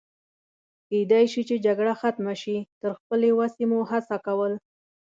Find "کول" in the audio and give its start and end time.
4.25-4.53